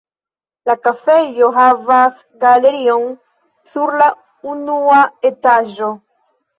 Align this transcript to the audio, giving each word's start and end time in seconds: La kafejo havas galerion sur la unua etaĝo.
La 0.69 0.75
kafejo 0.87 1.49
havas 1.57 2.17
galerion 2.47 3.07
sur 3.75 3.97
la 4.05 4.11
unua 4.57 5.01
etaĝo. 5.35 5.97